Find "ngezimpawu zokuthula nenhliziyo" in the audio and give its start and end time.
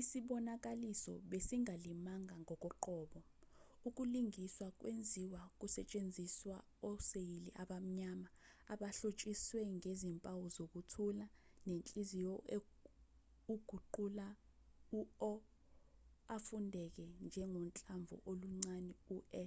9.76-12.32